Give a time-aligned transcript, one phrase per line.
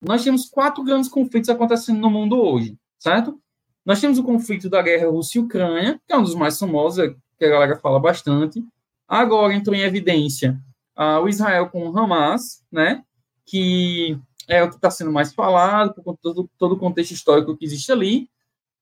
[0.00, 3.40] nós temos quatro grandes conflitos acontecendo no mundo hoje, certo?
[3.84, 6.98] Nós temos o conflito da guerra Rússia e Ucrânia, que é um dos mais famosos,
[6.98, 8.62] é, que a galera fala bastante.
[9.08, 10.60] Agora entrou em evidência
[10.96, 13.02] uh, o Israel com o Hamas, né?
[13.46, 17.64] Que é o que está sendo mais falado, por todo, todo o contexto histórico que
[17.64, 18.28] existe ali.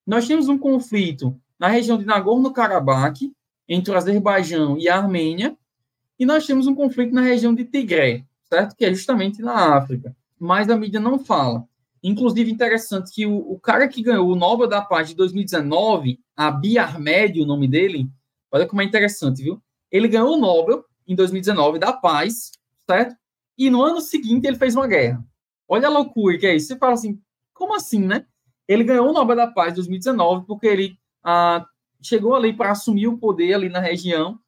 [0.07, 3.33] Nós temos um conflito na região de Nagorno-Karabakh,
[3.69, 5.57] entre o Azerbaijão e a Armênia,
[6.19, 8.75] e nós temos um conflito na região de Tigré, certo?
[8.77, 10.15] Que é justamente na África.
[10.39, 11.67] Mas a mídia não fala.
[12.03, 16.79] Inclusive, interessante que o, o cara que ganhou o Nobel da Paz de 2019, Abiy
[16.79, 18.09] Ahmed, o nome dele,
[18.53, 19.61] olha como é interessante, viu?
[19.91, 22.53] Ele ganhou o Nobel em 2019 da Paz,
[22.89, 23.17] certo?
[23.57, 25.25] E no ano seguinte ele fez uma guerra.
[25.67, 26.69] Olha a loucura que é isso.
[26.69, 27.21] Você fala assim,
[27.53, 28.27] como assim, né?
[28.69, 31.67] Ele ganhou o Nobel da Paz em 2019 porque ele ah,
[32.03, 34.39] chegou ali para assumir o poder ali na região.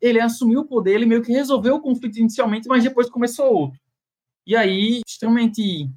[0.00, 3.81] Ele assumiu o poder, ele meio que resolveu o conflito inicialmente, mas depois começou outro.
[4.46, 5.88] E aí, extremamente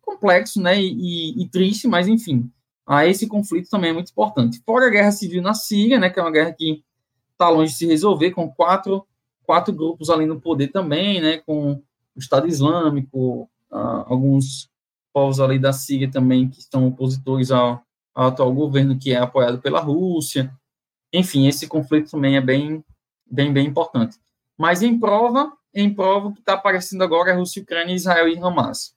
[0.00, 2.50] complexo, né, e, e triste, mas enfim,
[2.86, 4.60] ah, esse conflito também é muito importante.
[4.64, 6.84] Fora a guerra civil na Síria, né, que é uma guerra que
[7.32, 9.06] está longe de se resolver, com quatro,
[9.44, 14.68] quatro grupos ali no poder também, né, com o Estado Islâmico, ah, alguns
[15.12, 17.82] povos ali da Síria também que estão opositores ao,
[18.14, 20.52] ao atual governo, que é apoiado pela Rússia.
[21.12, 22.84] Enfim, esse conflito também é bem,
[23.30, 24.18] bem, bem importante.
[24.58, 28.94] Mas em prova, em prova, que está aparecendo agora é Rússia, Ucrânia, Israel e Hamas.